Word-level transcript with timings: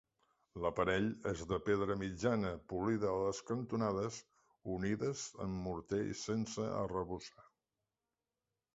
L'aparell 0.61 1.09
és 1.31 1.43
de 1.51 1.59
pedra 1.67 1.97
mitjana, 2.03 2.55
polida 2.73 3.11
a 3.11 3.19
les 3.27 3.43
cantonades, 3.51 4.19
unides 4.79 5.29
amb 5.49 5.63
morter 5.69 6.05
i 6.17 6.21
sense 6.27 6.69
arrebossar. 6.83 7.51